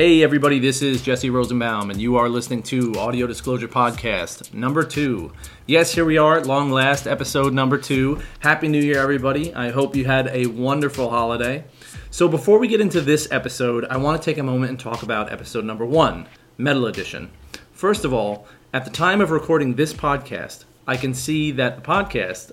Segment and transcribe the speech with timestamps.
[0.00, 4.82] Hey, everybody, this is Jesse Rosenbaum, and you are listening to Audio Disclosure Podcast number
[4.82, 5.30] two.
[5.66, 8.18] Yes, here we are at long last, episode number two.
[8.38, 9.54] Happy New Year, everybody.
[9.54, 11.64] I hope you had a wonderful holiday.
[12.10, 15.02] So, before we get into this episode, I want to take a moment and talk
[15.02, 16.26] about episode number one,
[16.56, 17.30] Metal Edition.
[17.72, 21.82] First of all, at the time of recording this podcast, I can see that the
[21.82, 22.52] podcast,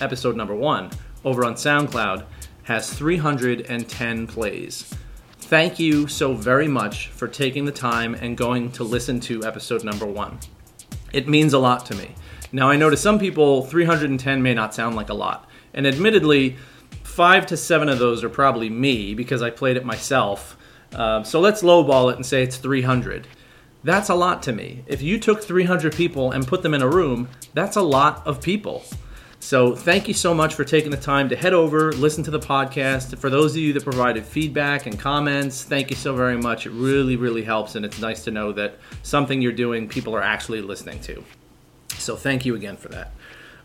[0.00, 0.90] episode number one,
[1.24, 2.24] over on SoundCloud,
[2.64, 4.92] has 310 plays.
[5.48, 9.82] Thank you so very much for taking the time and going to listen to episode
[9.82, 10.38] number one.
[11.14, 12.14] It means a lot to me.
[12.52, 15.48] Now, I know to some people, 310 may not sound like a lot.
[15.72, 16.58] And admittedly,
[17.02, 20.58] five to seven of those are probably me because I played it myself.
[20.92, 23.26] Uh, so let's lowball it and say it's 300.
[23.82, 24.84] That's a lot to me.
[24.86, 28.42] If you took 300 people and put them in a room, that's a lot of
[28.42, 28.84] people.
[29.40, 32.40] So, thank you so much for taking the time to head over, listen to the
[32.40, 33.16] podcast.
[33.18, 36.66] For those of you that provided feedback and comments, thank you so very much.
[36.66, 40.22] It really, really helps, and it's nice to know that something you're doing, people are
[40.22, 41.24] actually listening to.
[41.94, 43.12] So, thank you again for that.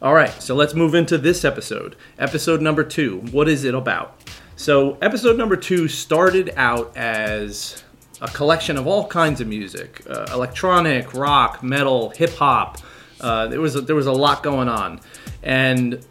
[0.02, 1.96] All right, so let's move into this episode.
[2.20, 3.20] Episode number two.
[3.32, 4.22] What is it about?
[4.56, 7.84] So, episode number two started out as
[8.22, 12.78] a collection of all kinds of music uh, electronic, rock, metal, hip hop.
[13.24, 15.00] Uh, there, was a, there was a lot going on.
[15.42, 16.06] And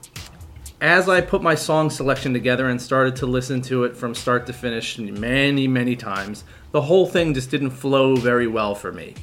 [0.81, 4.47] as I put my song selection together and started to listen to it from start
[4.47, 9.15] to finish many, many times, the whole thing just didn't flow very well for me.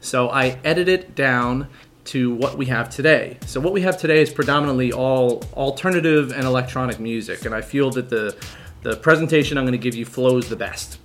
[0.00, 1.68] So I edited it down
[2.06, 3.38] to what we have today.
[3.46, 7.90] So what we have today is predominantly all alternative and electronic music, and I feel
[7.90, 8.36] that the
[8.82, 10.98] the presentation I'm going to give you flows the best.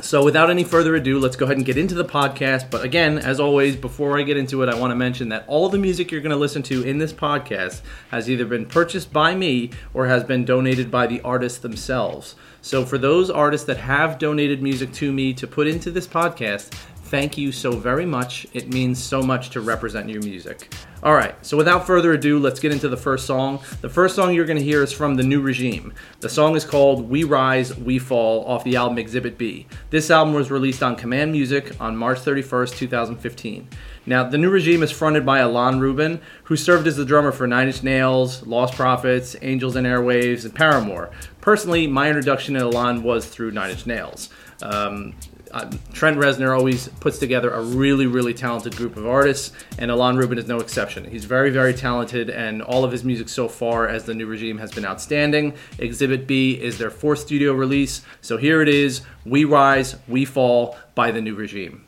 [0.00, 2.70] So, without any further ado, let's go ahead and get into the podcast.
[2.70, 5.68] But again, as always, before I get into it, I want to mention that all
[5.68, 9.34] the music you're going to listen to in this podcast has either been purchased by
[9.34, 12.36] me or has been donated by the artists themselves.
[12.62, 16.72] So, for those artists that have donated music to me to put into this podcast,
[17.08, 18.46] Thank you so very much.
[18.52, 20.70] It means so much to represent your music.
[21.00, 23.60] All right, so without further ado, let's get into the first song.
[23.82, 25.94] The first song you're going to hear is from The New Regime.
[26.18, 29.68] The song is called We Rise, We Fall off the album Exhibit B.
[29.90, 33.68] This album was released on Command Music on March 31st, 2015.
[34.06, 37.46] Now, The New Regime is fronted by Ilan Rubin, who served as the drummer for
[37.46, 41.10] Nine Inch Nails, Lost Prophets, Angels and Airwaves, and Paramore.
[41.40, 44.30] Personally, my introduction to Ilan was through Nine Inch Nails.
[44.62, 45.14] Um,
[45.52, 50.16] uh, Trent Reznor always puts together a really, really talented group of artists, and Ilan
[50.18, 51.04] Rubin is no exception.
[51.04, 54.58] He's very, very talented, and all of his music so far as the new regime
[54.58, 55.54] has been outstanding.
[55.78, 60.76] Exhibit B is their fourth studio release, so here it is We Rise, We Fall
[60.94, 61.87] by the new regime.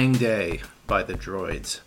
[0.00, 1.80] Dying Day by the Droids.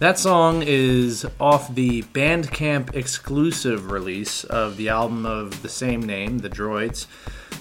[0.00, 6.38] That song is off the Bandcamp exclusive release of the album of the same name,
[6.38, 7.04] The Droids,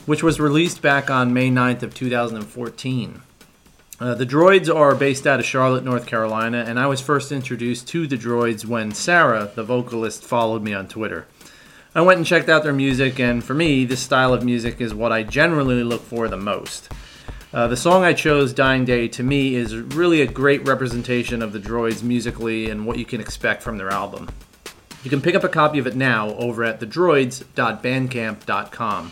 [0.08, 3.22] which was released back on May 9th of 2014.
[4.00, 7.88] Uh, the Droids are based out of Charlotte, North Carolina, and I was first introduced
[7.90, 11.28] to the Droids when Sarah, the vocalist, followed me on Twitter.
[11.94, 14.92] I went and checked out their music, and for me, this style of music is
[14.92, 16.90] what I generally look for the most.
[17.54, 21.54] Uh, the song I chose, Dying Day, to me is really a great representation of
[21.54, 24.28] the Droids musically and what you can expect from their album.
[25.04, 29.12] You can pick up a copy of it now over at thedroids.bandcamp.com.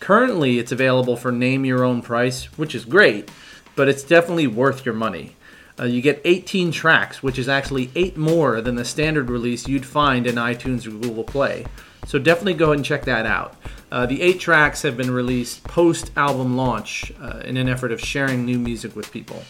[0.00, 3.30] Currently, it's available for name your own price, which is great,
[3.76, 5.36] but it's definitely worth your money.
[5.78, 9.84] Uh, you get 18 tracks, which is actually 8 more than the standard release you'd
[9.84, 11.66] find in iTunes or Google Play.
[12.06, 13.56] So definitely go and check that out.
[13.94, 18.00] Uh, the eight tracks have been released post album launch uh, in an effort of
[18.00, 19.40] sharing new music with people.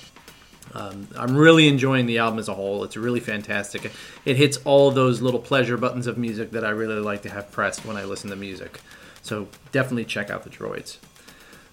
[0.75, 2.85] Um, I'm really enjoying the album as a whole.
[2.85, 3.91] It's really fantastic.
[4.27, 7.51] It hits all those little pleasure buttons of music that I really like to have
[7.53, 8.83] pressed when I listen to music.
[9.23, 10.99] So definitely check out the Droids.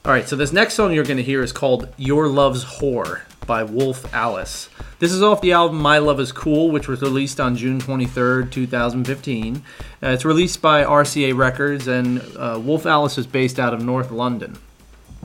[0.05, 3.23] All right, so this next song you're going to hear is called Your Love's Whore
[3.45, 4.69] by Wolf Alice.
[4.99, 8.51] This is off the album My Love is Cool, which was released on June 23rd,
[8.51, 9.55] 2015.
[9.57, 14.11] Uh, it's released by RCA Records, and uh, Wolf Alice is based out of North
[14.11, 14.57] London.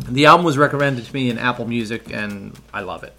[0.09, 3.15] The album was recommended to me in Apple Music, and I love it.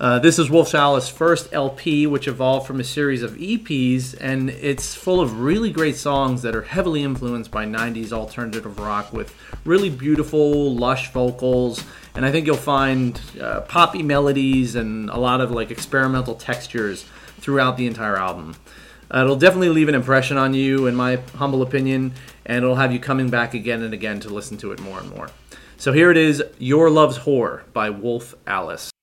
[0.00, 4.50] Uh, this is Wolf Alice's first LP, which evolved from a series of EPs, and
[4.50, 9.32] it's full of really great songs that are heavily influenced by 90s alternative rock with
[9.64, 11.84] really beautiful, lush vocals.
[12.14, 17.04] And I think you'll find uh, poppy melodies and a lot of like experimental textures
[17.40, 18.54] throughout the entire album.
[19.12, 22.12] Uh, it'll definitely leave an impression on you, in my humble opinion,
[22.46, 25.10] and it'll have you coming back again and again to listen to it more and
[25.10, 25.28] more.
[25.76, 28.93] So here it is Your Love's Whore by Wolf Alice.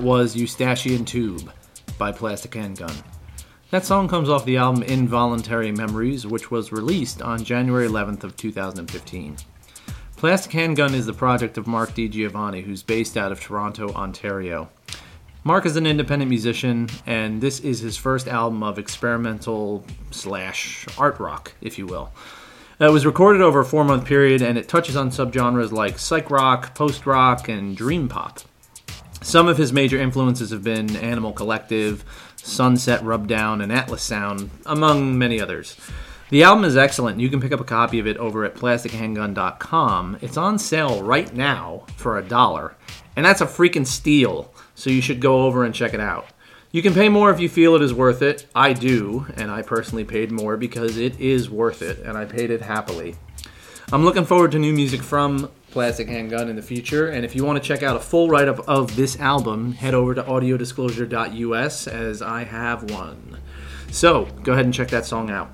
[0.00, 1.52] That was Eustachian Tube
[1.98, 2.94] by Plastic Handgun.
[3.70, 8.34] That song comes off the album Involuntary Memories, which was released on January 11th of
[8.34, 9.36] 2015.
[10.16, 14.70] Plastic Handgun is the project of Mark DiGiovanni, who's based out of Toronto, Ontario.
[15.44, 21.20] Mark is an independent musician, and this is his first album of experimental slash art
[21.20, 22.10] rock, if you will.
[22.80, 26.30] It was recorded over a four month period, and it touches on subgenres like psych
[26.30, 28.19] rock, post rock, and dream pop.
[29.30, 35.16] Some of his major influences have been Animal Collective, Sunset Rubdown, and Atlas Sound, among
[35.16, 35.76] many others.
[36.30, 37.20] The album is excellent.
[37.20, 40.18] You can pick up a copy of it over at plastichandgun.com.
[40.20, 42.74] It's on sale right now for a dollar,
[43.14, 46.26] and that's a freaking steal so you should go over and check it out.
[46.72, 48.46] You can pay more if you feel it is worth it.
[48.52, 52.50] I do, and I personally paid more because it is worth it, and I paid
[52.50, 53.14] it happily.
[53.92, 57.44] I'm looking forward to new music from Plastic Handgun in the future, and if you
[57.44, 61.86] want to check out a full write up of this album, head over to audiodisclosure.us
[61.86, 63.38] as I have one.
[63.90, 65.50] So go ahead and check that song out.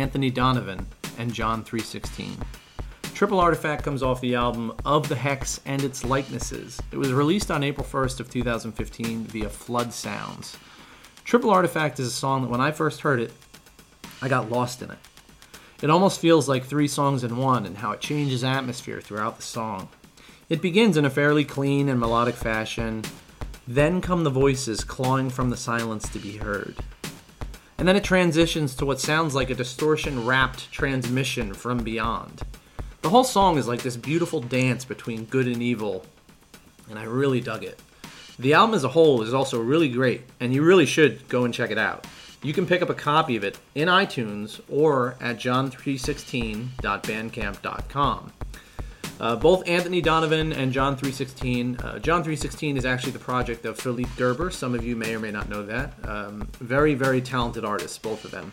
[0.00, 0.86] Anthony Donovan
[1.18, 2.36] and John 316.
[3.12, 6.80] Triple Artifact comes off the album Of the Hex and Its Likenesses.
[6.90, 10.56] It was released on April 1st of 2015 via Flood Sounds.
[11.24, 13.30] Triple Artifact is a song that when I first heard it,
[14.22, 14.98] I got lost in it.
[15.82, 19.42] It almost feels like three songs in one and how it changes atmosphere throughout the
[19.42, 19.88] song.
[20.48, 23.04] It begins in a fairly clean and melodic fashion,
[23.68, 26.76] then come the voices clawing from the silence to be heard.
[27.80, 32.42] And then it transitions to what sounds like a distortion wrapped transmission from beyond.
[33.00, 36.04] The whole song is like this beautiful dance between good and evil,
[36.90, 37.80] and I really dug it.
[38.38, 41.54] The album as a whole is also really great, and you really should go and
[41.54, 42.06] check it out.
[42.42, 48.32] You can pick up a copy of it in iTunes or at john316.bandcamp.com.
[49.20, 51.76] Uh, both Anthony Donovan and John 316.
[51.76, 54.50] Uh, John 316 is actually the project of Philippe Gerber.
[54.50, 55.92] Some of you may or may not know that.
[56.08, 58.50] Um, very, very talented artists, both of them.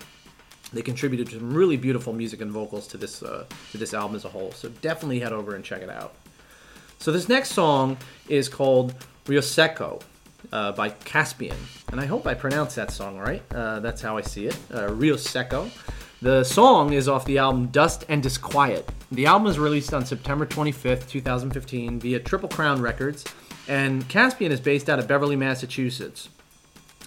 [0.74, 4.26] They contributed some really beautiful music and vocals to this uh, to this album as
[4.26, 4.52] a whole.
[4.52, 6.16] So definitely head over and check it out.
[7.00, 7.96] So this next song
[8.28, 8.94] is called
[9.28, 10.00] Rio Seco
[10.52, 11.56] uh, by Caspian,
[11.92, 13.42] and I hope I pronounced that song right.
[13.54, 14.58] Uh, that's how I see it.
[14.74, 15.72] Uh, Rio Seco.
[16.20, 18.90] The song is off the album Dust and Disquiet.
[19.12, 23.24] The album was released on September 25th, 2015, via Triple Crown Records,
[23.68, 26.30] and Caspian is based out of Beverly, Massachusetts.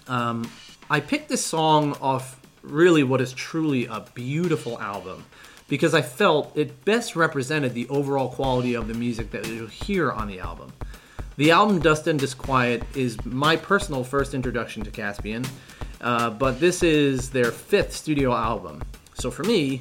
[0.06, 0.48] Um,
[0.88, 5.24] I picked this song off really what is truly a beautiful album
[5.66, 10.12] because I felt it best represented the overall quality of the music that you'll hear
[10.12, 10.72] on the album.
[11.36, 15.44] The album Dust and Disquiet is my personal first introduction to Caspian,
[16.00, 18.82] uh, but this is their fifth studio album.
[19.20, 19.80] So for me,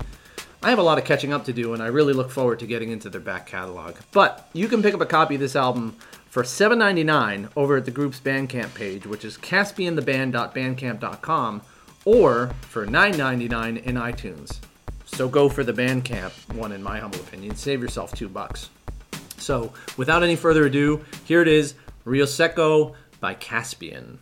[0.62, 2.68] I have a lot of catching up to do, and I really look forward to
[2.68, 3.96] getting into their back catalog.
[4.12, 5.96] But you can pick up a copy of this album
[6.30, 11.62] for $7.99 over at the group's Bandcamp page, which is caspiantheband.bandcamp.com,
[12.04, 14.60] or for $9.99 in iTunes.
[15.06, 17.56] So go for the Bandcamp one, in my humble opinion.
[17.56, 18.70] Save yourself two bucks.
[19.38, 24.20] So without any further ado, here it is Rio Seco by Caspian.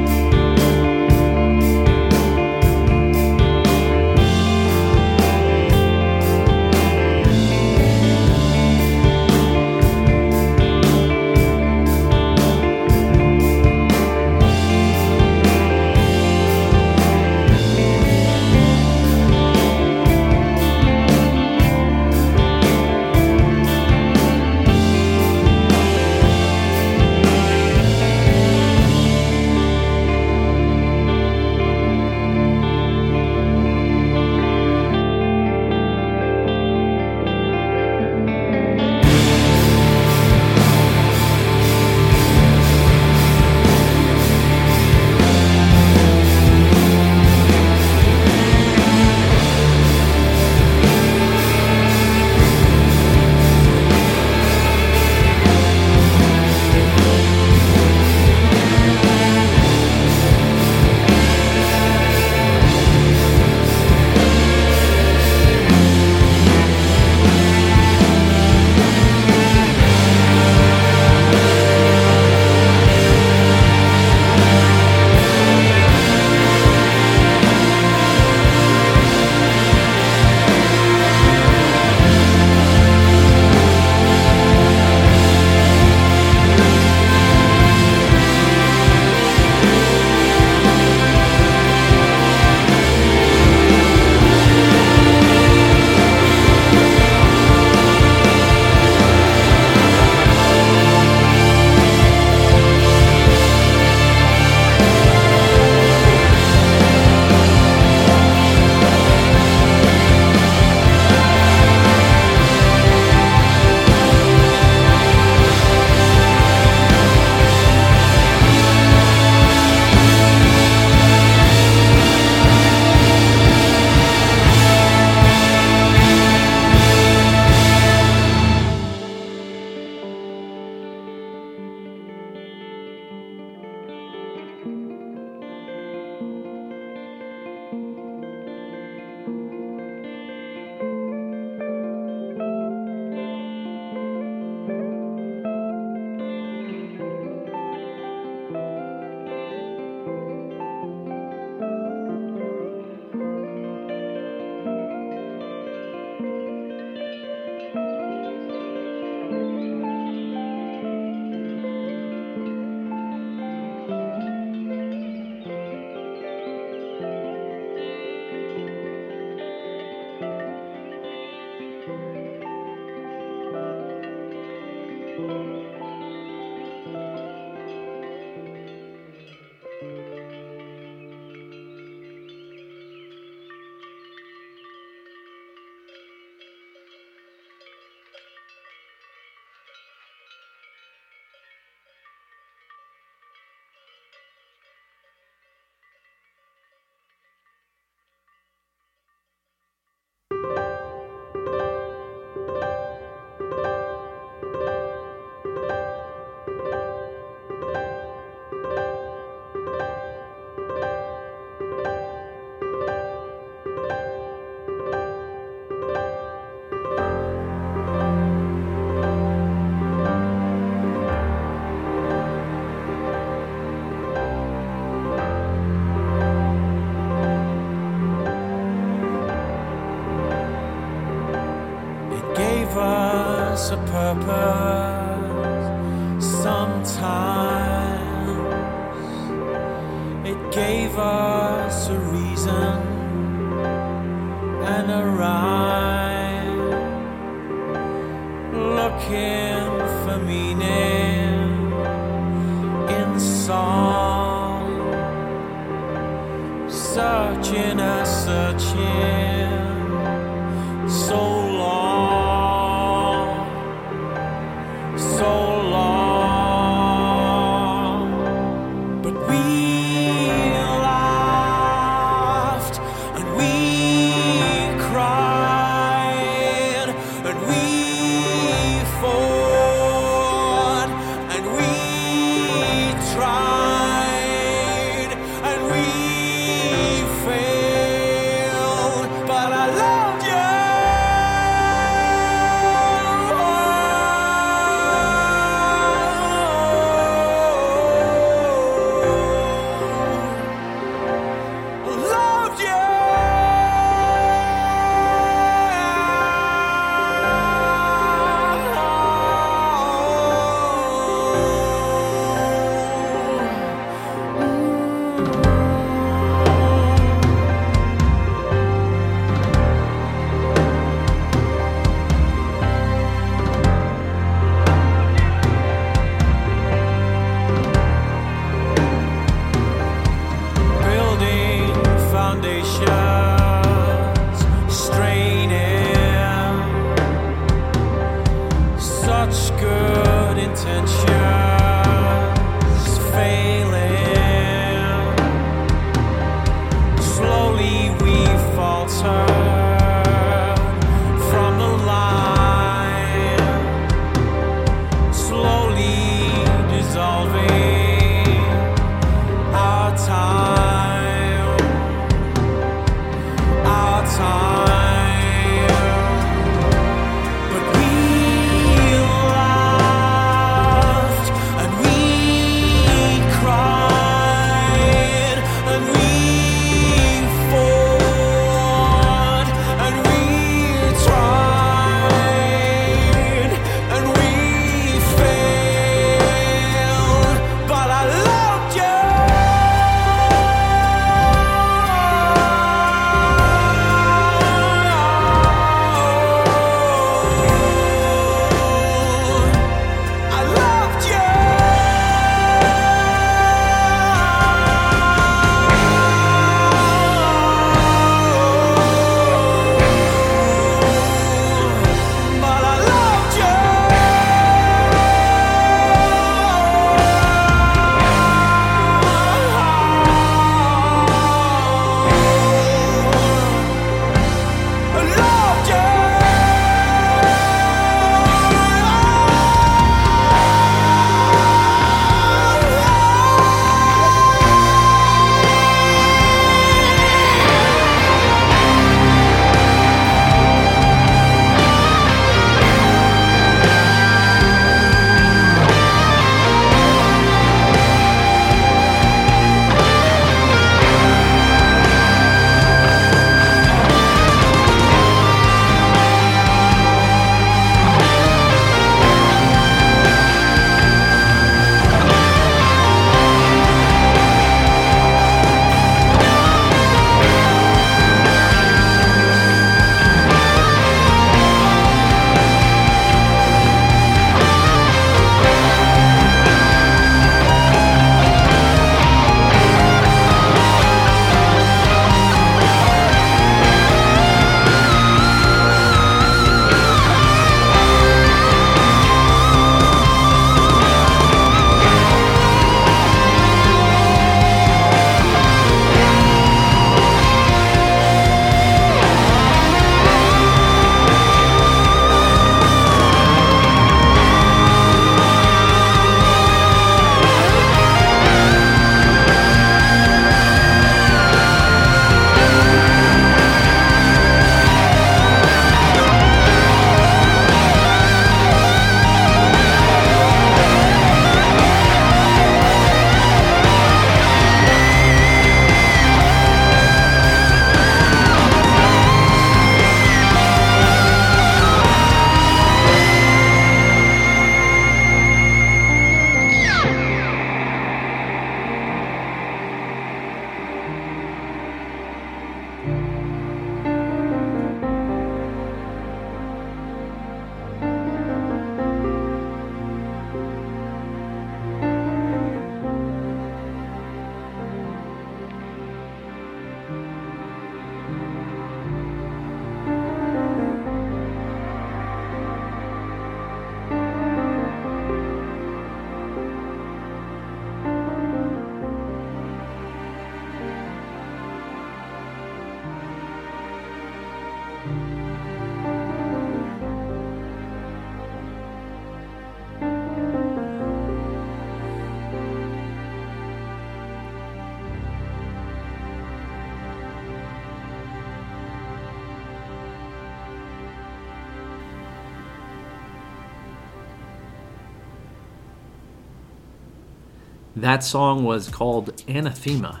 [597.94, 600.00] That song was called Anathema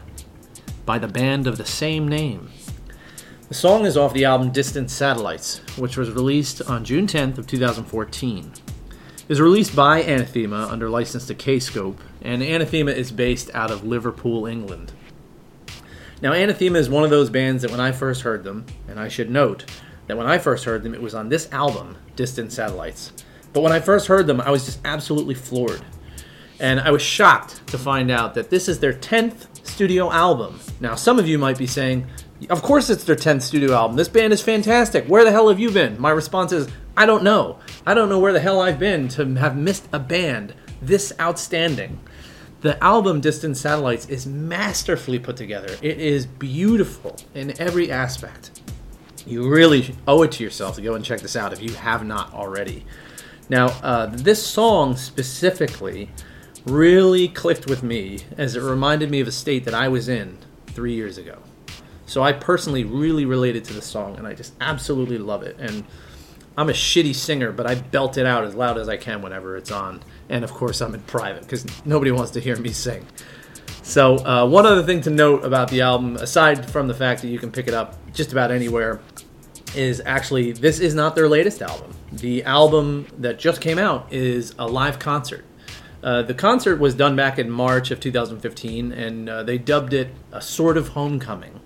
[0.84, 2.50] by the band of the same name.
[3.46, 7.46] The song is off the album Distant Satellites, which was released on June 10th of
[7.46, 8.52] 2014.
[8.56, 13.84] It was released by Anathema under license to Kscope, and Anathema is based out of
[13.84, 14.90] Liverpool, England.
[16.20, 19.06] Now, Anathema is one of those bands that when I first heard them, and I
[19.06, 19.70] should note
[20.08, 23.12] that when I first heard them, it was on this album, Distant Satellites.
[23.52, 25.84] But when I first heard them, I was just absolutely floored.
[26.64, 30.58] And I was shocked to find out that this is their 10th studio album.
[30.80, 32.06] Now, some of you might be saying,
[32.48, 33.96] of course it's their 10th studio album.
[33.98, 35.04] This band is fantastic.
[35.04, 36.00] Where the hell have you been?
[36.00, 37.58] My response is, I don't know.
[37.84, 42.00] I don't know where the hell I've been to have missed a band this outstanding.
[42.62, 45.76] The album Distant Satellites is masterfully put together.
[45.82, 48.62] It is beautiful in every aspect.
[49.26, 52.06] You really owe it to yourself to go and check this out if you have
[52.06, 52.86] not already.
[53.50, 56.08] Now, uh, this song specifically
[56.64, 60.38] really clicked with me as it reminded me of a state that I was in
[60.68, 61.38] three years ago.
[62.06, 65.56] So I personally really related to the song and I just absolutely love it.
[65.58, 65.84] And
[66.56, 69.56] I'm a shitty singer, but I belt it out as loud as I can whenever
[69.56, 70.02] it's on.
[70.28, 73.06] And of course, I'm in private because nobody wants to hear me sing.
[73.82, 77.28] So, uh, one other thing to note about the album, aside from the fact that
[77.28, 79.00] you can pick it up just about anywhere,
[79.74, 81.92] is actually this is not their latest album.
[82.12, 85.44] The album that just came out is a live concert.
[86.04, 90.08] Uh, the concert was done back in March of 2015, and uh, they dubbed it
[90.32, 91.62] a sort of homecoming.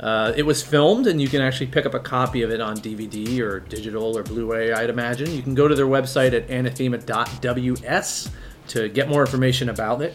[0.00, 2.76] Uh, it was filmed, and you can actually pick up a copy of it on
[2.76, 4.72] DVD or digital or Blu-ray.
[4.72, 8.30] I'd imagine you can go to their website at anathema.ws
[8.66, 10.14] to get more information about it.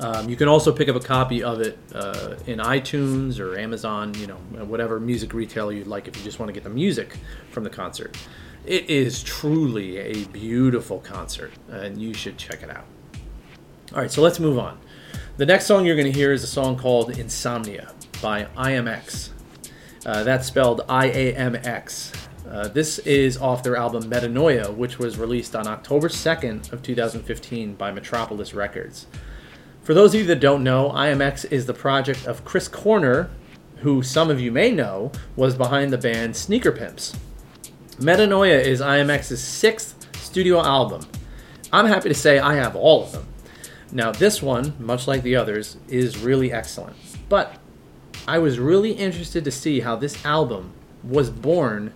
[0.00, 4.12] Um, you can also pick up a copy of it uh, in iTunes or Amazon,
[4.14, 7.16] you know, whatever music retailer you'd like if you just want to get the music
[7.50, 8.16] from the concert.
[8.70, 12.84] It is truly a beautiful concert, and you should check it out.
[13.92, 14.78] All right, so let's move on.
[15.38, 17.92] The next song you're going to hear is a song called Insomnia
[18.22, 19.30] by IAMX.
[20.06, 22.12] Uh, that's spelled I A M X.
[22.48, 27.74] Uh, this is off their album Metanoia, which was released on October 2nd of 2015
[27.74, 29.08] by Metropolis Records.
[29.82, 33.30] For those of you that don't know, IAMX is the project of Chris Corner,
[33.78, 37.16] who some of you may know was behind the band Sneaker Pimps.
[38.00, 41.06] Metanoia is IAMX's sixth studio album.
[41.70, 43.26] I'm happy to say I have all of them.
[43.92, 46.96] Now, this one, much like the others, is really excellent.
[47.28, 47.58] But
[48.26, 50.72] I was really interested to see how this album
[51.04, 51.92] was born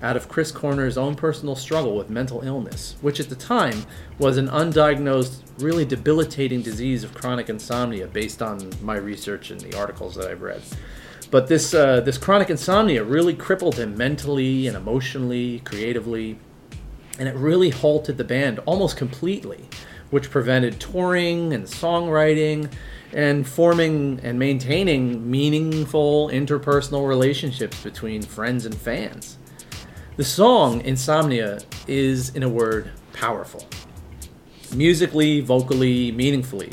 [0.00, 3.84] out of Chris Corner's own personal struggle with mental illness, which at the time
[4.16, 9.76] was an undiagnosed, really debilitating disease of chronic insomnia based on my research and the
[9.76, 10.62] articles that I've read.
[11.30, 16.38] But this, uh, this chronic insomnia really crippled him mentally and emotionally, creatively,
[17.18, 19.68] and it really halted the band almost completely,
[20.10, 22.70] which prevented touring and songwriting
[23.12, 29.38] and forming and maintaining meaningful interpersonal relationships between friends and fans.
[30.16, 33.66] The song Insomnia is, in a word, powerful.
[34.74, 36.70] Musically, vocally, meaningfully.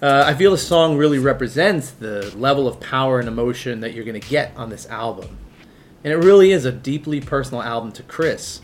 [0.00, 4.04] Uh, I feel the song really represents the level of power and emotion that you're
[4.04, 5.38] going to get on this album.
[6.04, 8.60] And it really is a deeply personal album to Chris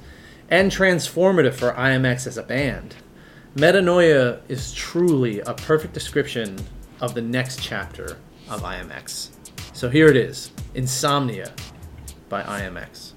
[0.49, 2.95] and transformative for IAMX as a band.
[3.57, 6.57] Metanoia is truly a perfect description
[7.01, 8.17] of the next chapter
[8.49, 9.31] of IAMX.
[9.73, 11.53] So here it is Insomnia
[12.29, 13.13] by IAMX.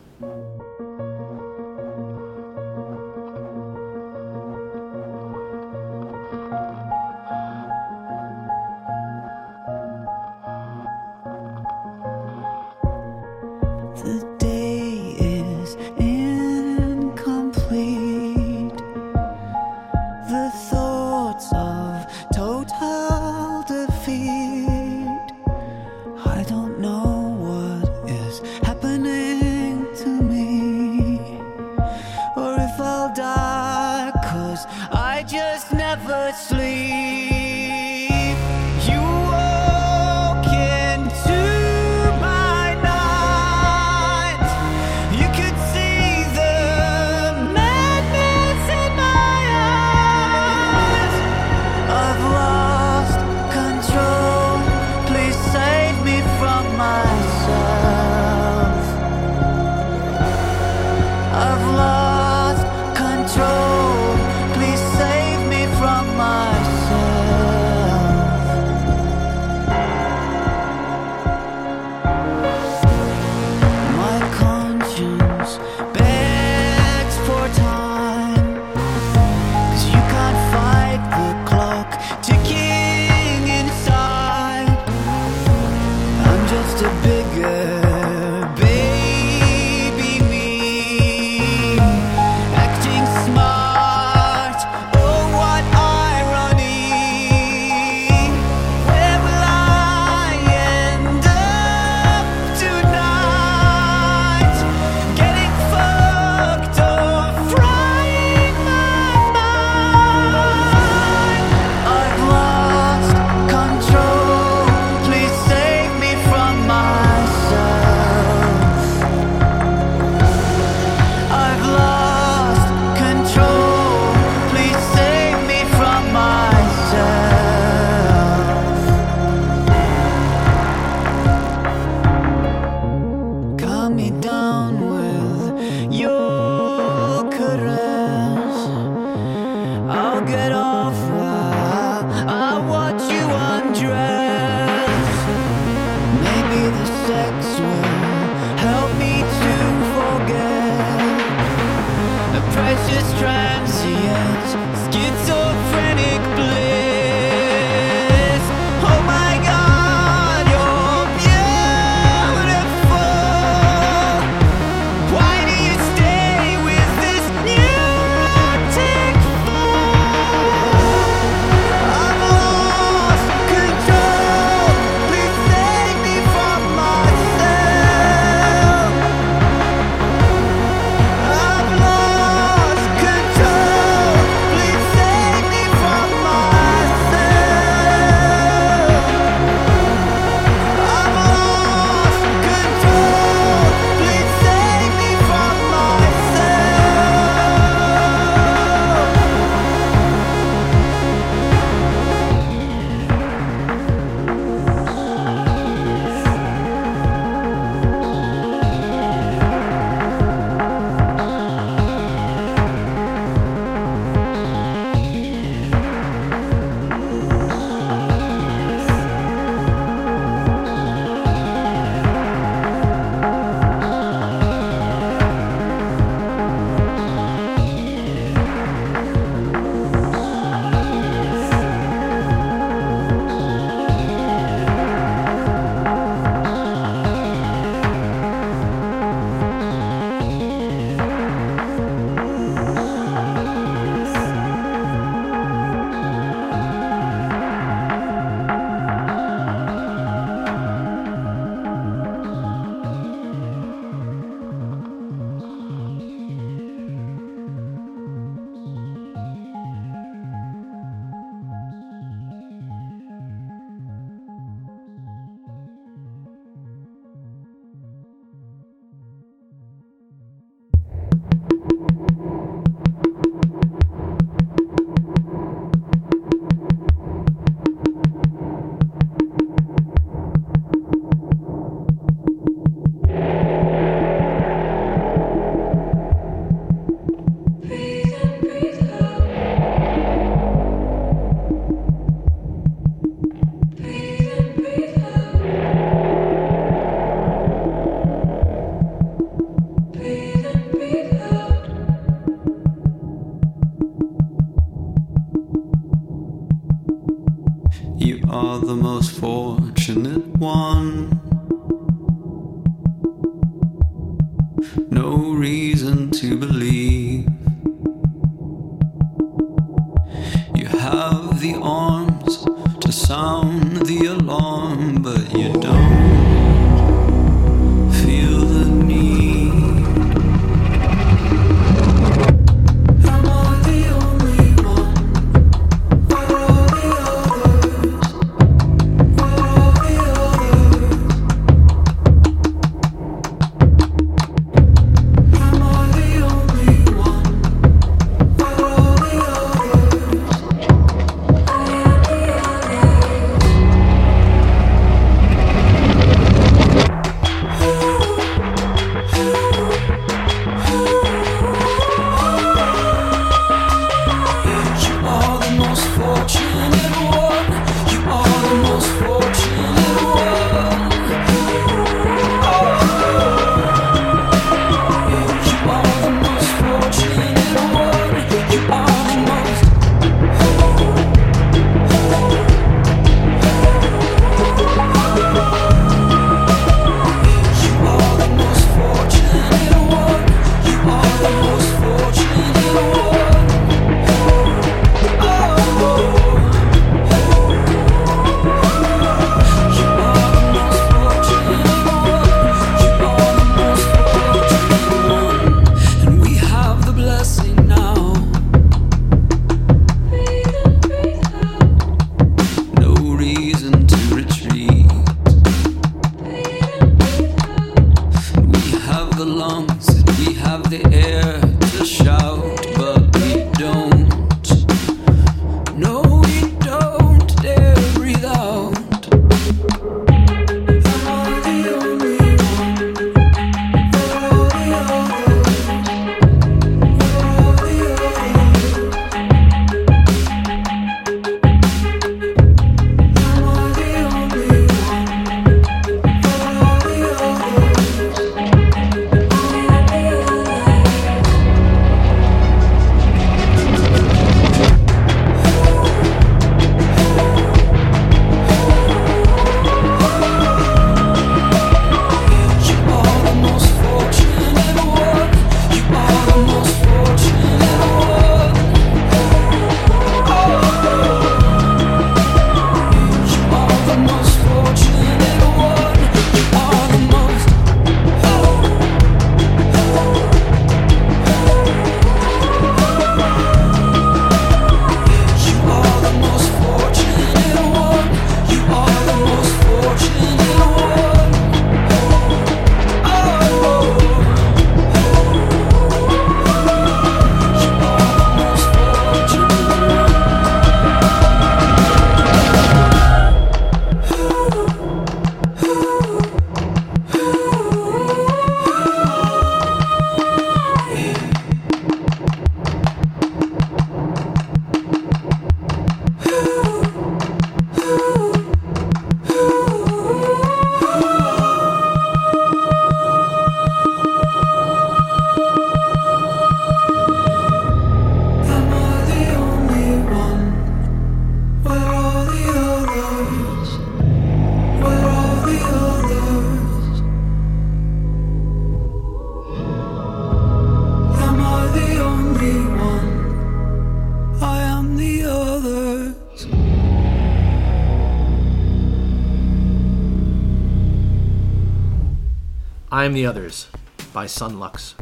[553.07, 553.69] I Am the Others
[554.11, 554.95] by Son Lux.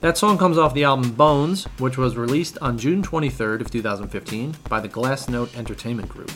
[0.00, 4.56] That song comes off the album Bones, which was released on June 23rd of 2015
[4.70, 6.32] by the Glassnote Entertainment Group.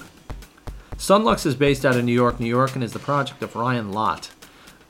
[0.99, 3.57] Son Lux is based out of New York, New York, and is the project of
[3.57, 4.31] Ryan Lott.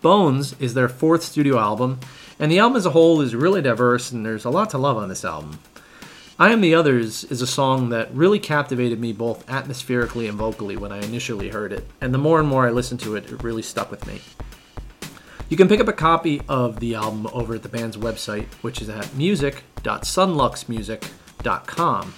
[0.02, 2.00] Bones is their fourth studio album,
[2.40, 4.96] and the album as a whole is really diverse, and there's a lot to love
[4.96, 5.61] on this album.
[6.40, 10.76] I Am the Others is a song that really captivated me both atmospherically and vocally
[10.76, 13.44] when I initially heard it, and the more and more I listened to it, it
[13.44, 14.20] really stuck with me.
[15.51, 18.80] You can pick up a copy of the album over at the band's website, which
[18.80, 22.14] is at music.sonluxmusic.com.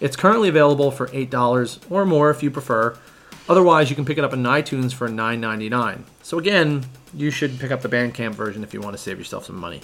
[0.00, 2.96] It's currently available for $8 or more if you prefer.
[3.50, 6.04] Otherwise, you can pick it up in iTunes for $9.99.
[6.22, 9.44] So again, you should pick up the Bandcamp version if you want to save yourself
[9.44, 9.82] some money.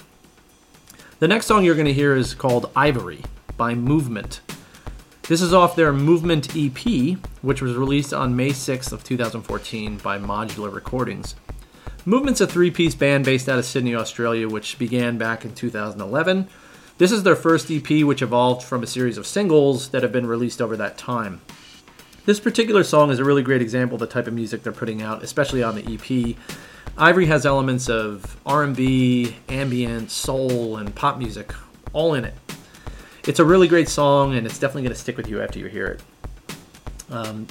[1.19, 3.23] The next song you're going to hear is called Ivory
[3.57, 4.41] by Movement.
[5.27, 6.79] This is off their Movement EP,
[7.43, 11.35] which was released on May 6th of 2014 by Modular Recordings.
[12.07, 16.47] Movement's a three-piece band based out of Sydney, Australia, which began back in 2011.
[16.99, 20.25] This is their first EP, which evolved from a series of singles that have been
[20.25, 21.41] released over that time.
[22.25, 25.01] This particular song is a really great example of the type of music they're putting
[25.01, 26.37] out, especially on the EP.
[26.97, 31.51] Ivory has elements of R&B, ambient, soul, and pop music
[31.91, 32.35] all in it.
[33.27, 35.65] It's a really great song, and it's definitely going to stick with you after you
[35.65, 36.01] hear it.
[37.09, 37.47] Um,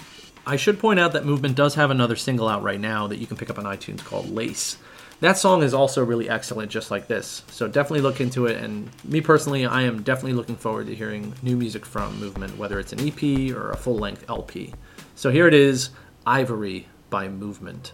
[0.48, 3.26] I should point out that Movement does have another single out right now that you
[3.26, 4.78] can pick up on iTunes called Lace.
[5.20, 7.42] That song is also really excellent, just like this.
[7.48, 8.62] So definitely look into it.
[8.62, 12.78] And me personally, I am definitely looking forward to hearing new music from Movement, whether
[12.78, 14.72] it's an EP or a full length LP.
[15.16, 15.90] So here it is
[16.24, 17.92] Ivory by Movement.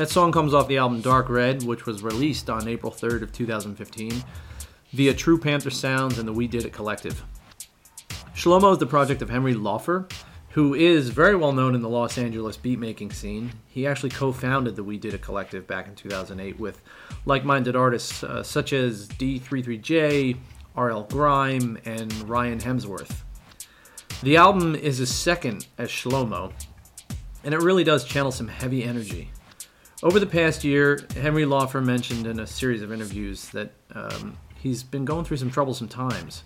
[0.00, 3.32] That song comes off the album Dark Red, which was released on April 3rd of
[3.34, 4.24] 2015
[4.92, 7.22] via True Panther Sounds and the We Did It Collective.
[8.34, 10.10] Shlohmo is the project of Henry Laufer,
[10.52, 13.52] who is very well known in the Los Angeles beatmaking scene.
[13.68, 16.80] He actually co founded the We Did It Collective back in 2008 with
[17.26, 20.38] like minded artists uh, such as D33J,
[20.78, 23.16] RL Grime, and Ryan Hemsworth.
[24.22, 26.54] The album is his second as Shlohmo,
[27.44, 29.30] and it really does channel some heavy energy.
[30.02, 34.82] Over the past year, Henry Laufer mentioned in a series of interviews that um, he's
[34.82, 36.44] been going through some troublesome times.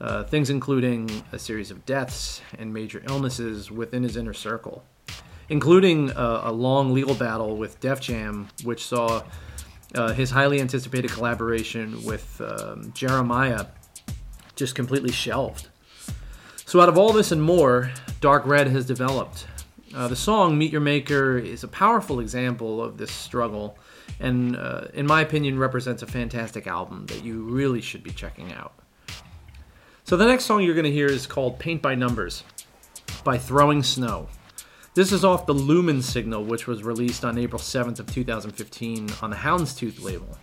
[0.00, 4.84] Uh, things including a series of deaths and major illnesses within his inner circle,
[5.48, 9.22] including a, a long legal battle with Def Jam, which saw
[9.94, 13.68] uh, his highly anticipated collaboration with um, Jeremih
[14.56, 15.68] just completely shelved.
[16.64, 19.46] So, out of all this and more, Dark Red has developed.
[19.94, 23.78] Uh, the song Meet Your Maker is a powerful example of this struggle,
[24.20, 28.52] and uh, in my opinion, represents a fantastic album that you really should be checking
[28.52, 28.74] out.
[30.04, 32.44] So, the next song you're going to hear is called Paint by Numbers
[33.24, 34.28] by Throwing Snow.
[34.94, 39.30] This is off the Lumen Signal, which was released on April 7th of 2015 on
[39.30, 40.36] the Houndstooth label.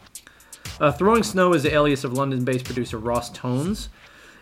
[0.79, 3.89] Uh, Throwing Snow is the alias of London-based producer Ross Tones,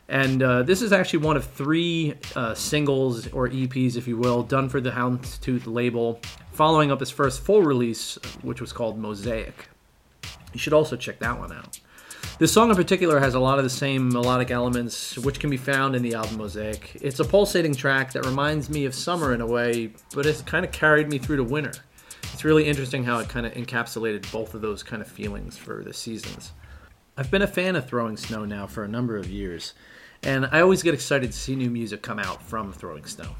[0.10, 4.44] and uh, this is actually one of three uh, singles or EPs, if you will,
[4.44, 6.20] done for the Houndstooth label,
[6.52, 9.70] following up his first full release, which was called Mosaic.
[10.54, 11.80] You should also check that one out.
[12.40, 15.58] This song in particular has a lot of the same melodic elements which can be
[15.58, 16.98] found in the album Mosaic.
[17.02, 20.66] It's a pulsating track that reminds me of summer in a way, but it's kind
[20.66, 21.74] of carried me through to winter.
[22.34, 25.84] It's really interesting how it kind of encapsulated both of those kind of feelings for
[25.84, 26.52] the seasons.
[27.16, 29.74] I've been a fan of Throwing Snow now for a number of years,
[30.24, 33.36] and I always get excited to see new music come out from Throwing Snow.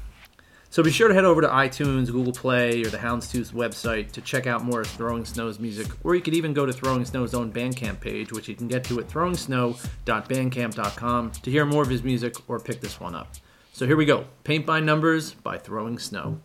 [0.70, 4.20] So be sure to head over to iTunes, Google Play, or the Houndstooth website to
[4.20, 7.32] check out more of Throwing Snow's music, or you could even go to Throwing Snow's
[7.32, 12.02] own Bandcamp page, which you can get to at throwingsnow.bandcamp.com to hear more of his
[12.02, 13.34] music or pick this one up.
[13.72, 16.40] So here we go Paint by Numbers by Throwing Snow.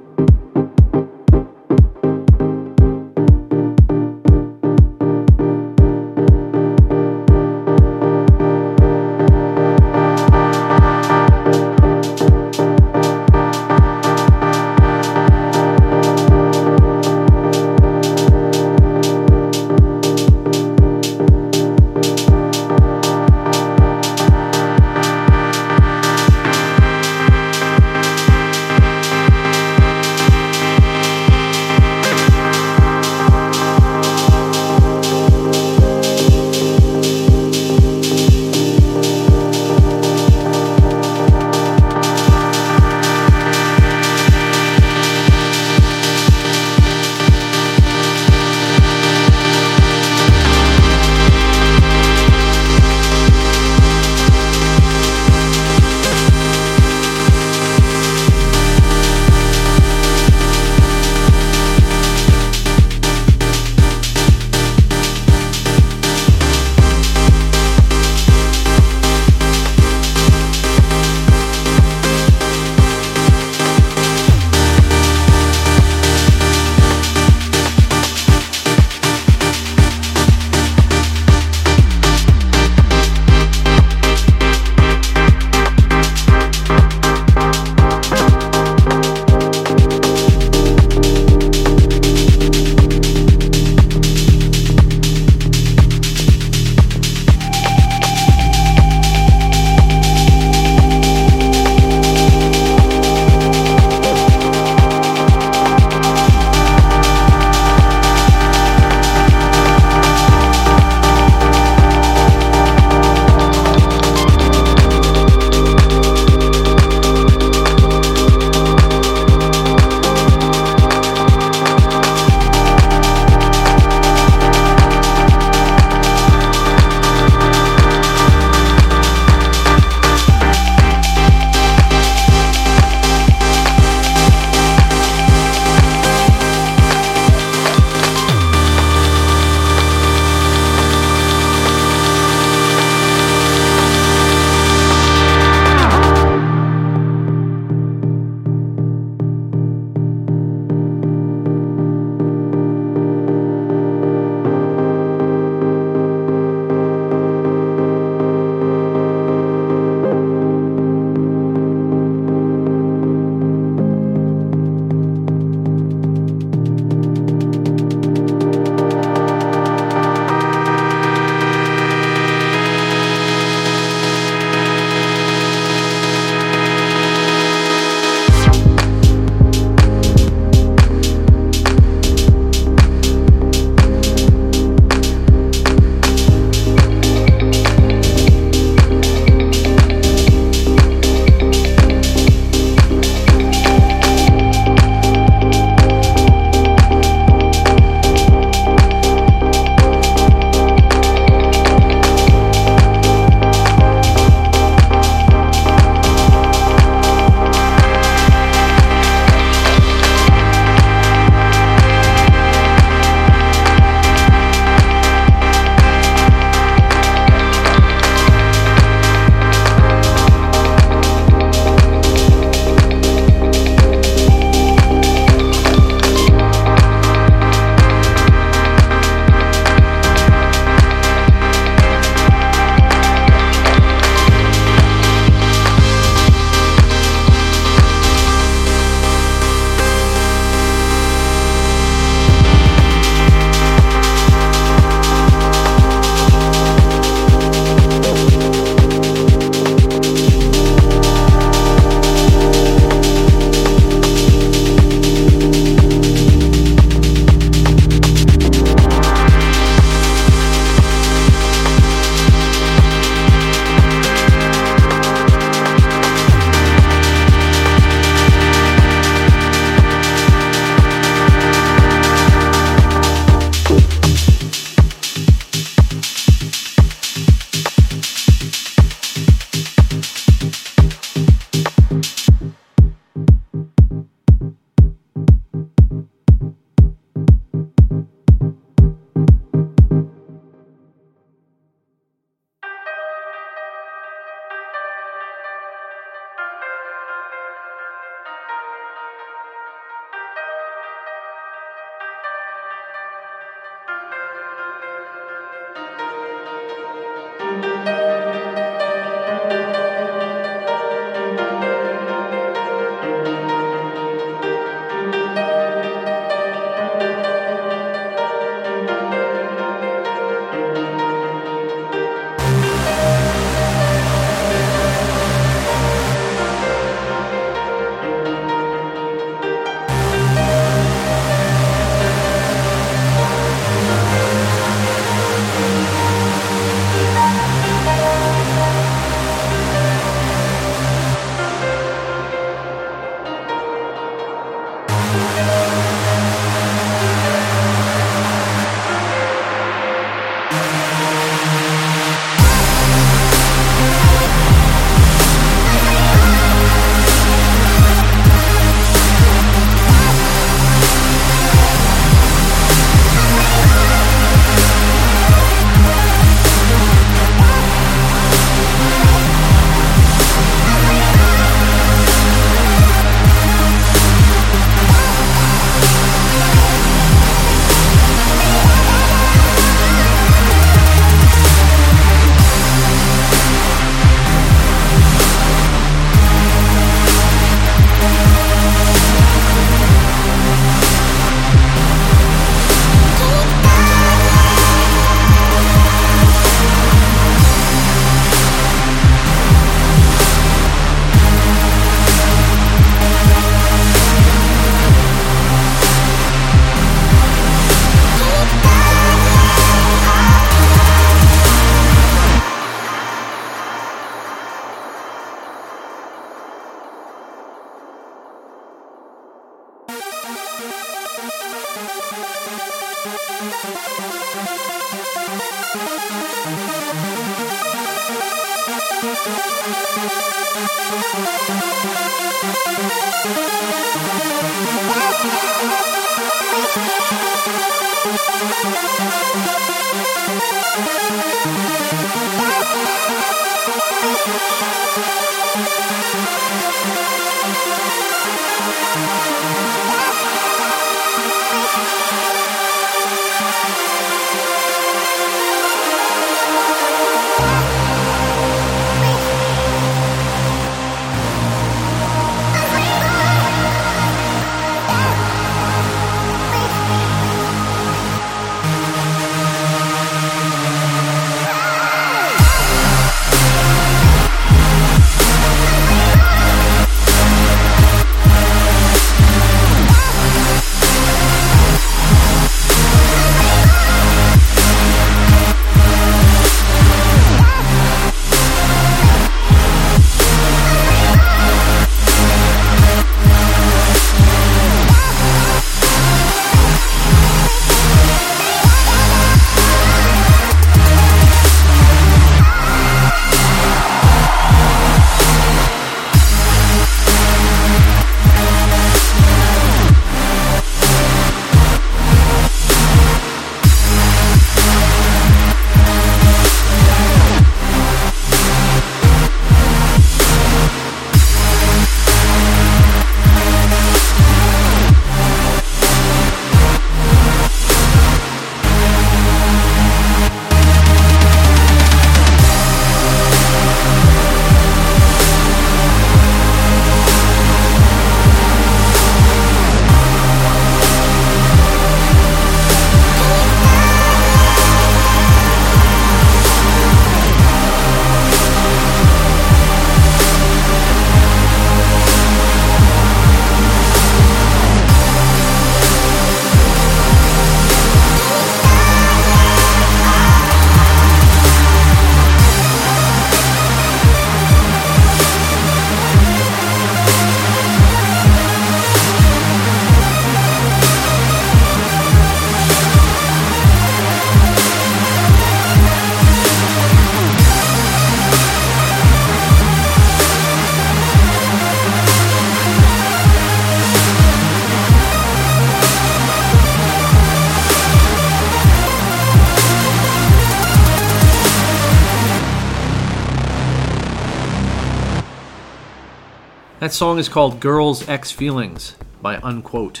[596.82, 600.00] That song is called Girls X Feelings by Unquote,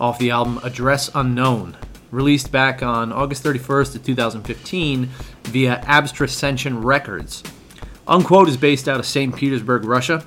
[0.00, 1.76] off the album Address Unknown,
[2.10, 5.08] released back on August 31st of 2015
[5.44, 7.44] via Abstrascension Records.
[8.08, 9.36] Unquote is based out of St.
[9.36, 10.26] Petersburg, Russia,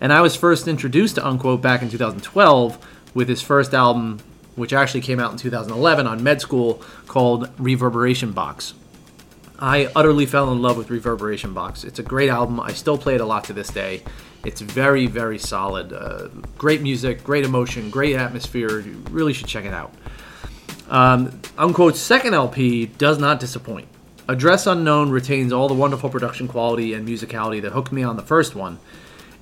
[0.00, 4.20] and I was first introduced to Unquote back in 2012 with his first album,
[4.54, 8.74] which actually came out in 2011 on Med School, called Reverberation Box.
[9.58, 11.82] I utterly fell in love with Reverberation Box.
[11.82, 12.60] It's a great album.
[12.60, 14.04] I still play it a lot to this day.
[14.44, 15.92] It's very, very solid.
[15.92, 18.80] Uh, great music, great emotion, great atmosphere.
[18.80, 19.92] You really should check it out.
[20.88, 23.86] Um, Unquote's second LP does not disappoint.
[24.28, 28.22] Address Unknown retains all the wonderful production quality and musicality that hooked me on the
[28.22, 28.78] first one.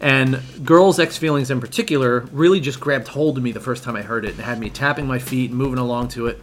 [0.00, 3.96] And Girls X Feelings in particular really just grabbed hold of me the first time
[3.96, 6.40] I heard it and had me tapping my feet and moving along to it.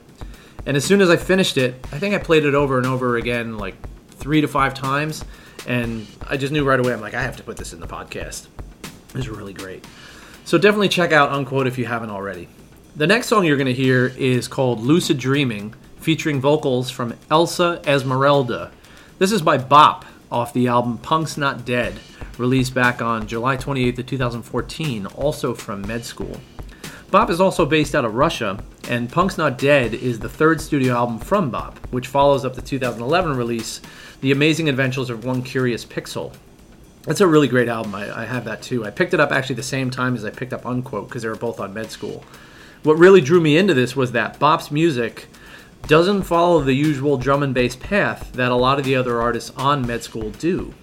[0.65, 3.17] And as soon as I finished it, I think I played it over and over
[3.17, 3.75] again, like
[4.11, 5.23] three to five times.
[5.65, 7.87] And I just knew right away, I'm like, I have to put this in the
[7.87, 8.47] podcast.
[8.83, 9.85] It was really great.
[10.43, 12.47] So definitely check out Unquote if you haven't already.
[12.95, 17.81] The next song you're going to hear is called Lucid Dreaming, featuring vocals from Elsa
[17.85, 18.71] Esmeralda.
[19.17, 21.99] This is by Bop off the album Punk's Not Dead,
[22.37, 26.39] released back on July 28th of 2014, also from Med School.
[27.11, 30.95] Bop is also based out of Russia, and Punk's Not Dead is the third studio
[30.95, 33.81] album from Bop, which follows up the 2011 release,
[34.25, 36.33] The Amazing Adventures of One Curious Pixel.
[37.03, 37.93] That's a really great album.
[37.93, 38.83] I, I have that too.
[38.83, 41.29] I picked it up actually the same time as I picked up Unquote because they
[41.29, 42.23] were both on med school.
[42.81, 45.27] What really drew me into this was that Bop's music
[45.85, 49.51] doesn't follow the usual drum and bass path that a lot of the other artists
[49.57, 50.73] on med school do.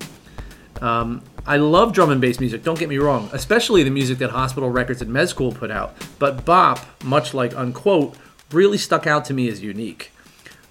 [0.81, 4.31] Um, I love drum and bass music, don't get me wrong, especially the music that
[4.31, 5.97] Hospital Records and Med School put out.
[6.21, 8.15] But Bop, much like Unquote,
[8.53, 10.13] really stuck out to me as unique.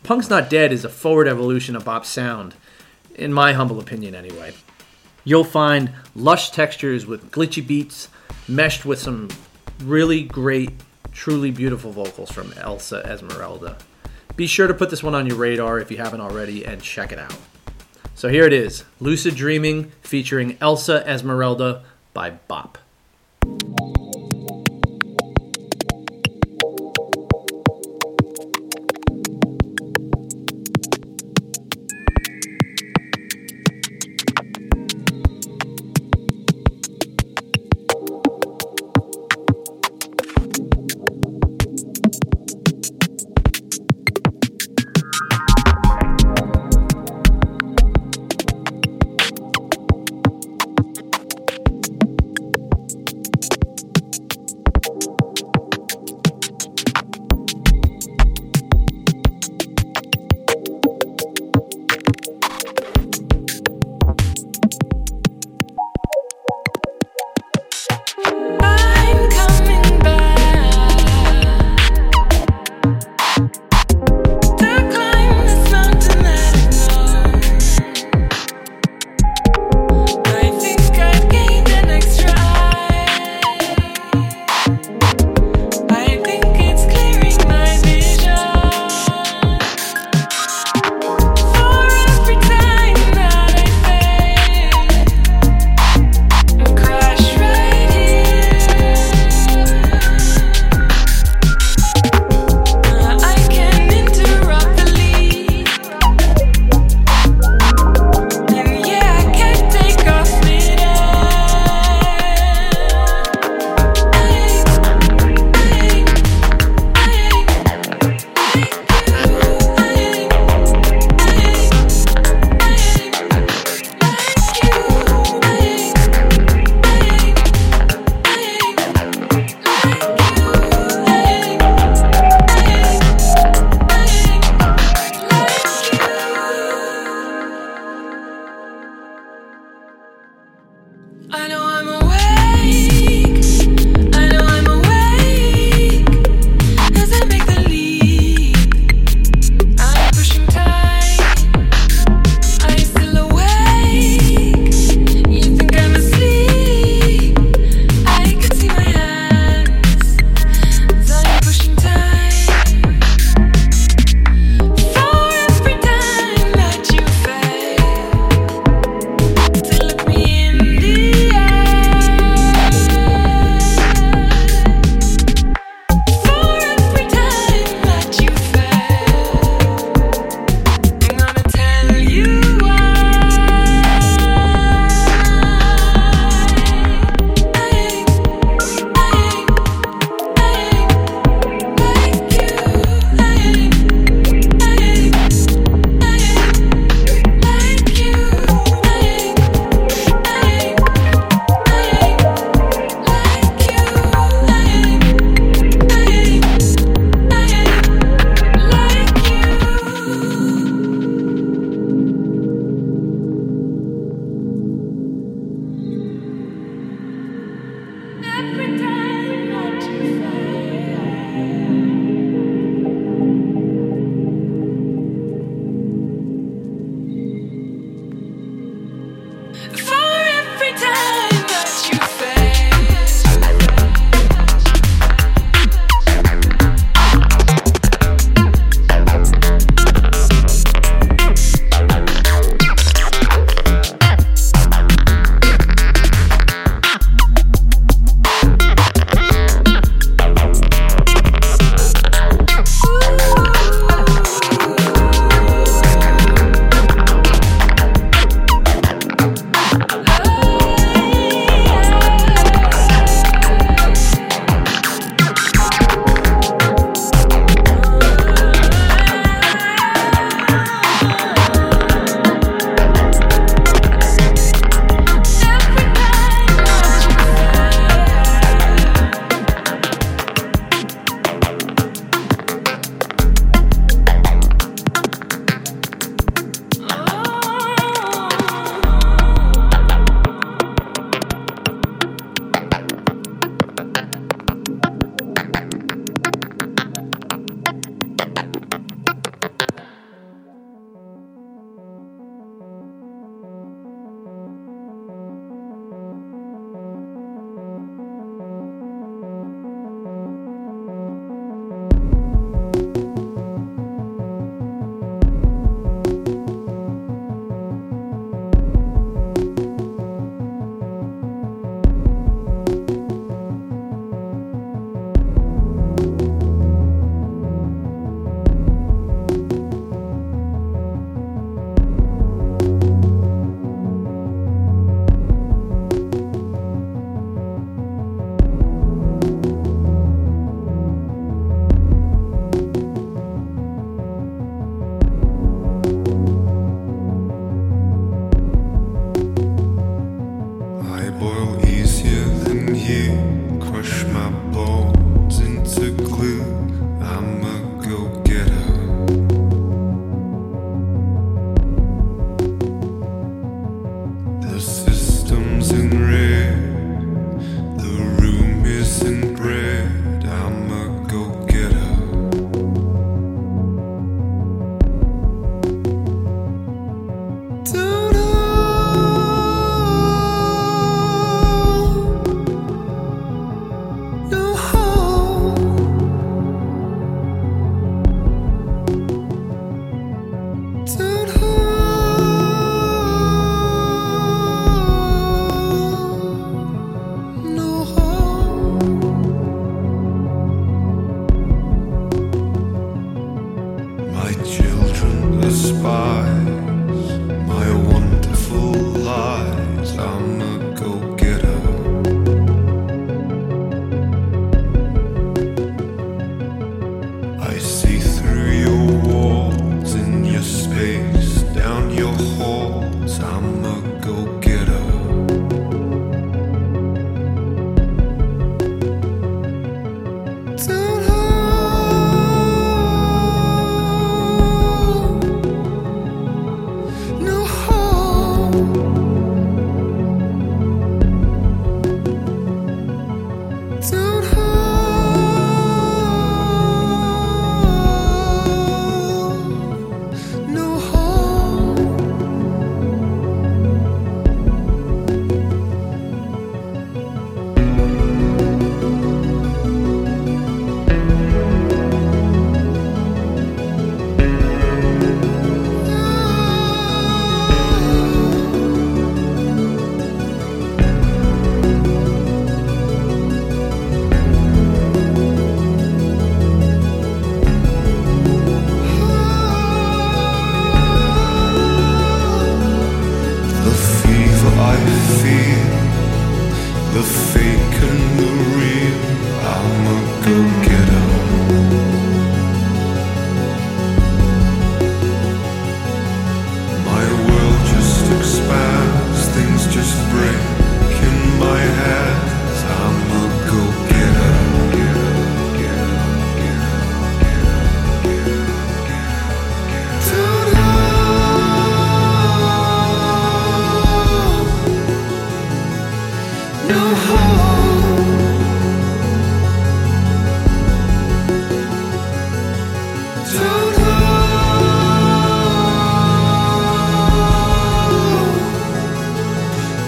[0.03, 2.55] Punk's Not Dead is a forward evolution of Bop's sound,
[3.15, 4.53] in my humble opinion anyway.
[5.23, 8.09] You'll find lush textures with glitchy beats,
[8.47, 9.29] meshed with some
[9.83, 10.71] really great,
[11.11, 13.77] truly beautiful vocals from Elsa Esmeralda.
[14.35, 17.11] Be sure to put this one on your radar if you haven't already and check
[17.11, 17.37] it out.
[18.15, 21.83] So here it is Lucid Dreaming featuring Elsa Esmeralda
[22.13, 22.77] by Bop.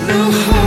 [0.07, 0.62] No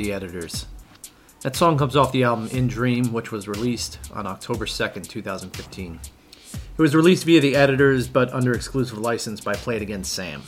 [0.00, 0.64] the Editors.
[1.42, 6.00] That song comes off the album In Dream, which was released on October 2nd, 2015.
[6.54, 10.44] It was released via the Editors, but under exclusive license by Play It Again Sam.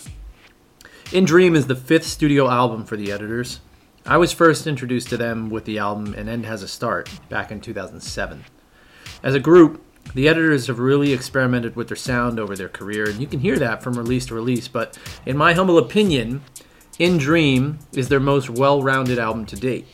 [1.12, 3.61] In Dream is the fifth studio album for the Editors.
[4.07, 7.53] I was first introduced to them with the album An End Has a Start back
[7.53, 8.47] in 2007.
[9.23, 9.85] As a group,
[10.15, 13.59] the editors have really experimented with their sound over their career, and you can hear
[13.59, 14.66] that from release to release.
[14.66, 16.43] But in my humble opinion,
[16.98, 19.86] In Dream is their most well rounded album to date.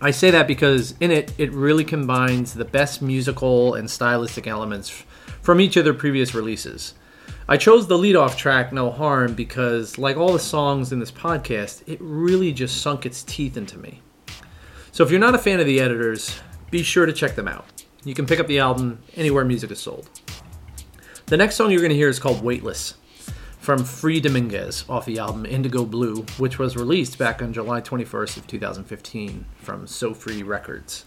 [0.00, 5.04] I say that because in it, it really combines the best musical and stylistic elements
[5.42, 6.94] from each of their previous releases.
[7.48, 11.82] I chose the lead-off track, No Harm, because, like all the songs in this podcast,
[11.86, 14.00] it really just sunk its teeth into me.
[14.92, 17.66] So if you're not a fan of the editors, be sure to check them out.
[18.04, 20.08] You can pick up the album anywhere music is sold.
[21.26, 22.94] The next song you're going to hear is called Weightless
[23.64, 28.36] from Free Dominguez off the album Indigo Blue, which was released back on July 21st
[28.36, 31.06] of 2015 from So Free Records.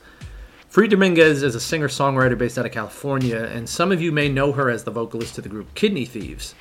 [0.67, 4.53] Free Dominguez is a singer-songwriter based out of California, and some of you may know
[4.53, 6.55] her as the vocalist to the group Kidney Thieves.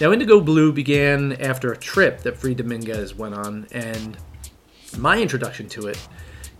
[0.00, 4.16] Now, Indigo Blue began after a trip that Free Dominguez went on, and
[4.98, 6.08] my introduction to it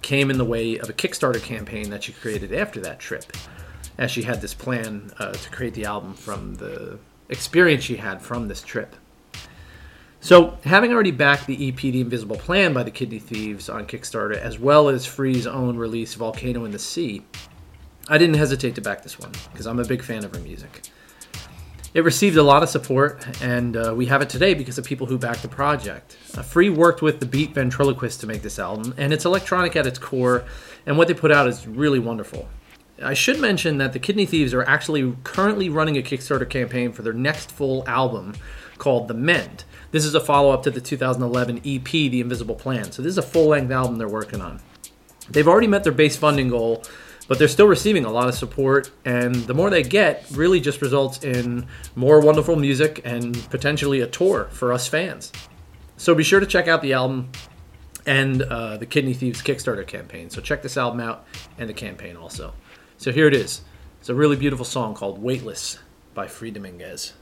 [0.01, 3.32] came in the way of a Kickstarter campaign that she created after that trip,
[3.98, 7.01] as she had this plan uh, to create the album from the
[7.31, 8.94] experience she had from this trip.
[10.23, 14.36] So, having already backed the EP The Invisible Plan by the Kidney Thieves on Kickstarter,
[14.36, 17.23] as well as Free's own release Volcano in the Sea,
[18.07, 20.82] I didn't hesitate to back this one because I'm a big fan of her music.
[21.94, 25.07] It received a lot of support, and uh, we have it today because of people
[25.07, 26.16] who backed the project.
[26.36, 29.86] Uh, Free worked with the Beat Ventriloquist to make this album, and it's electronic at
[29.86, 30.44] its core,
[30.86, 32.48] and what they put out is really wonderful.
[33.02, 37.01] I should mention that the Kidney Thieves are actually currently running a Kickstarter campaign for
[37.01, 38.35] their next full album
[38.77, 39.64] called The Mend.
[39.90, 42.93] This is a follow up to the 2011 EP, The Invisible Plan.
[42.93, 44.60] So this is a full length album they're working on.
[45.31, 46.85] They've already met their base funding goal,
[47.27, 50.82] but they're still receiving a lot of support, and the more they get really just
[50.82, 55.32] results in more wonderful music and potentially a tour for us fans.
[55.97, 57.31] So be sure to check out the album
[58.05, 60.28] and uh, the Kidney Thieves Kickstarter campaign.
[60.28, 61.27] So check this album out
[61.59, 62.52] and the campaign also.
[63.01, 63.62] So here it is.
[63.98, 65.78] It's a really beautiful song called Weightless
[66.12, 67.14] by Free Dominguez.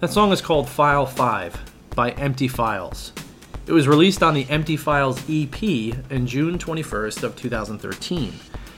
[0.00, 3.12] That song is called File 5 by Empty Files.
[3.66, 8.32] It was released on the Empty Files EP in June 21st of 2013.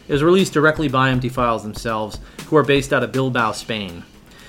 [0.08, 4.02] It was released directly by Empty Files themselves, who are based out of Bilbao, Spain.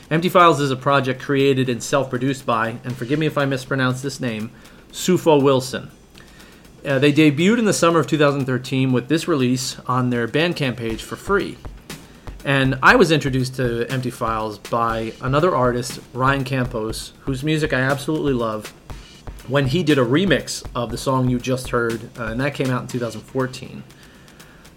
[0.10, 4.02] Empty Files is a project created and self-produced by, and forgive me if I mispronounce
[4.02, 4.50] this name,
[4.92, 5.92] Sufo Wilson.
[6.84, 11.04] Uh, they debuted in the summer of 2013 with this release on their Bandcamp page
[11.04, 11.60] for free.
[12.46, 17.80] And I was introduced to Empty Files by another artist, Ryan Campos, whose music I
[17.80, 18.74] absolutely love,
[19.48, 22.70] when he did a remix of the song you just heard, uh, and that came
[22.70, 23.84] out in 2014.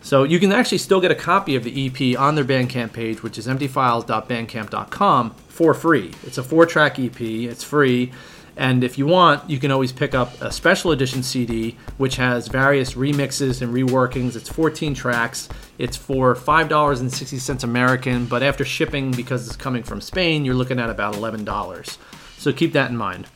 [0.00, 3.24] So you can actually still get a copy of the EP on their Bandcamp page,
[3.24, 6.12] which is emptyfiles.bandcamp.com, for free.
[6.22, 8.12] It's a four track EP, it's free.
[8.56, 12.48] And if you want, you can always pick up a special edition CD, which has
[12.48, 14.34] various remixes and reworkings.
[14.34, 15.48] It's 14 tracks.
[15.78, 20.88] It's for $5.60 American, but after shipping, because it's coming from Spain, you're looking at
[20.88, 21.98] about $11.
[22.38, 23.26] So keep that in mind.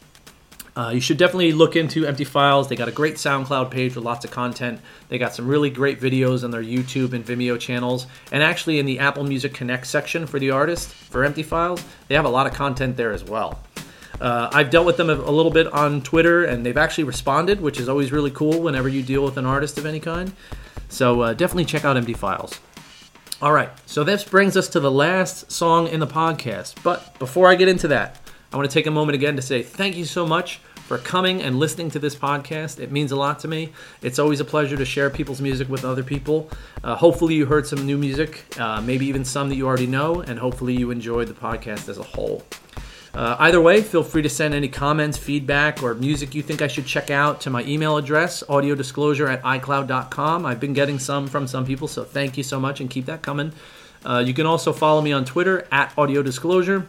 [0.77, 2.69] Uh, you should definitely look into Empty Files.
[2.69, 4.81] They got a great SoundCloud page with lots of content.
[5.09, 8.07] They got some really great videos on their YouTube and Vimeo channels.
[8.33, 12.15] And actually, in the Apple Music Connect section for the artist, for Empty Files, they
[12.15, 13.61] have a lot of content there as well.
[14.21, 17.81] Uh, I've dealt with them a, little bit on Twitter, and they've actually responded, which
[17.81, 20.33] is always really cool whenever you deal with an artist of any kind.
[20.89, 22.61] So uh, definitely check out Empty Files.
[23.41, 26.83] All right, so this brings us to the last song in the podcast.
[26.83, 28.21] But before I get into that,
[28.53, 31.41] I want to take a moment again to say thank you so much for coming
[31.41, 32.81] and listening to this podcast.
[32.81, 33.73] It means a lot to me.
[34.03, 36.51] It's always a pleasure to share people's music with other people.
[36.83, 40.21] Uh, hopefully, you heard some new music, uh, maybe even some that you already know,
[40.21, 42.43] and hopefully, you enjoyed the podcast as a whole.
[43.13, 46.69] Uh, either way, feel free to send any comments, feedback, or music you think I
[46.69, 50.47] should check out to my email address, audiodisclosure at iCloud.com.
[50.47, 53.23] I've been getting some from some people, so thank you so much and keep that
[53.23, 53.53] coming.
[54.05, 56.87] Uh, you can also follow me on Twitter at audiodisclosure.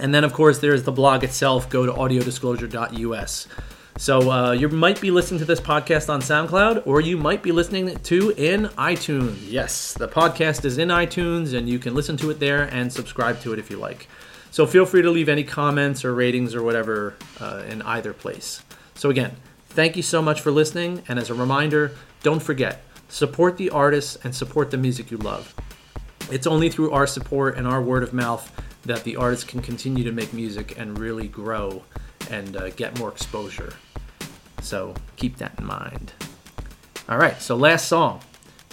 [0.00, 1.70] And then, of course, there's the blog itself.
[1.70, 3.48] Go to audiodisclosure.us.
[3.96, 7.52] So uh, you might be listening to this podcast on SoundCloud, or you might be
[7.52, 9.36] listening to in iTunes.
[9.48, 13.40] Yes, the podcast is in iTunes, and you can listen to it there and subscribe
[13.42, 14.08] to it if you like.
[14.54, 18.62] So feel free to leave any comments or ratings or whatever uh, in either place.
[18.94, 19.34] So again,
[19.70, 21.90] thank you so much for listening, and as a reminder,
[22.22, 25.56] don't forget support the artists and support the music you love.
[26.30, 28.48] It's only through our support and our word of mouth
[28.84, 31.82] that the artists can continue to make music and really grow
[32.30, 33.72] and uh, get more exposure.
[34.62, 36.12] So keep that in mind.
[37.08, 38.20] All right, so last song,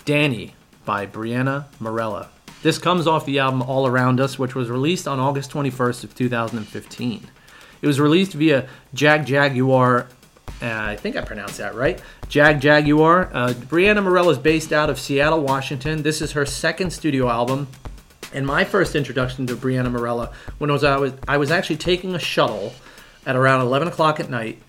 [0.06, 0.54] Danny
[0.86, 2.28] by Brianna Marela.
[2.62, 6.16] This comes off the album All Around Us, which was released on August 21st of
[6.16, 7.28] 2015.
[7.82, 10.06] It was released via Jagjaguwar.
[10.62, 12.00] Uh, I think I pronounced that right.
[12.28, 13.32] Jagjaguwar.
[13.34, 16.04] Uh, Brianna Marela is based out of Seattle, Washington.
[16.04, 17.68] This is her second studio album,
[18.32, 21.78] and my first introduction to Brianna Marela when I was I was I was actually
[21.78, 22.74] taking a shuttle
[23.26, 24.62] at around 11 o'clock at night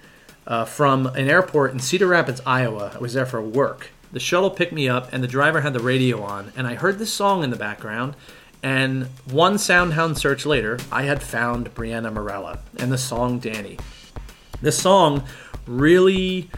[0.47, 2.93] uh, from an airport in Cedar Rapids, Iowa.
[2.95, 3.91] I was there for work.
[4.13, 6.99] The shuttle picked me up, and the driver had the radio on, and I heard
[6.99, 8.15] this song in the background.
[8.63, 13.79] And one Soundhound search later, I had found Brianna Marela and the song Danny.
[14.61, 15.25] This song
[15.67, 16.51] really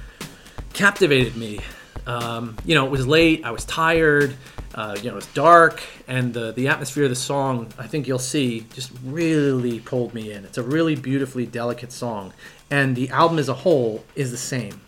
[0.75, 1.61] captivated me.
[2.07, 4.37] Um, you know, it was late, I was tired,
[4.75, 8.07] uh, you know, it was dark, and the, the atmosphere of the song, I think
[8.07, 10.45] you'll see, just really pulled me in.
[10.45, 12.35] It's a really beautifully delicate song,
[12.71, 14.81] and the album as a whole is the same.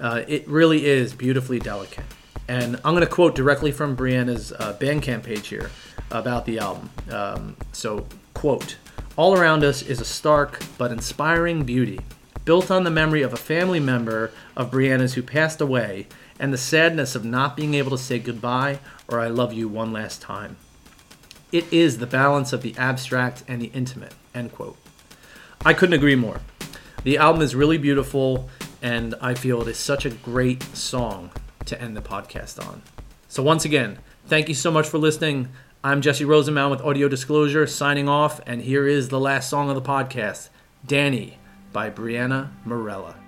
[0.00, 2.04] Uh, it really is beautifully delicate.
[2.48, 5.70] And I'm going to quote directly from Brianna's uh, Bandcamp page here
[6.10, 6.90] about the album.
[7.10, 8.76] Um, so, quote,
[9.16, 12.00] All around us is a stark but inspiring beauty,
[12.44, 16.06] built on the memory of a family member of Brianna's who passed away,
[16.38, 19.92] and the sadness of not being able to say goodbye or I love you one
[19.92, 20.56] last time.
[21.52, 24.76] It is the balance of the abstract and the intimate, end quote.
[25.64, 26.40] I couldn't agree more.
[27.04, 28.48] The album is really beautiful,
[28.84, 31.30] and I feel it is such a great song
[31.64, 32.82] to end the podcast on.
[33.28, 35.48] So, once again, thank you so much for listening.
[35.82, 39.74] I'm Jesse Rosenbaum with Audio Disclosure signing off, and here is the last song of
[39.74, 40.50] the podcast
[40.86, 41.38] Danny
[41.72, 43.23] by Brianna Marela.